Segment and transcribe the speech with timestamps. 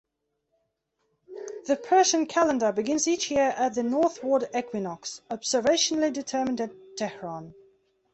[1.67, 7.53] The Persian calendar begins each year at the northward equinox, observationally determined at Tehran.